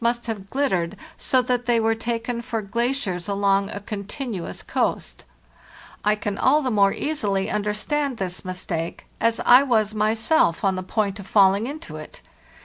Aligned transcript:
FARTHEST 0.03 0.27
NORTH 0.27 0.27
nr 0.31 0.31
oat 0.35 0.39
e) 0.39 0.41
have 0.41 0.49
glittered 0.49 0.97
so 1.19 1.41
that 1.43 1.65
they 1.67 1.79
were 1.79 1.93
taken 1.93 2.41
for 2.41 2.63
glaciers 2.63 3.27
along 3.27 3.69
a 3.69 3.79
continuous 3.79 4.63
coast. 4.63 5.25
I 6.03 6.15
can 6.15 6.39
all 6.39 6.63
the 6.63 6.71
more 6.71 6.91
easily 6.91 7.51
understand 7.51 8.17
this 8.17 8.43
mistake, 8.43 9.05
as 9.19 9.39
I 9.41 9.61
was 9.61 9.93
myself 9.93 10.63
on 10.63 10.73
the 10.75 10.81
point 10.81 11.19
of 11.19 11.27
falling 11.27 11.67
into 11.67 11.97
it. 11.97 12.21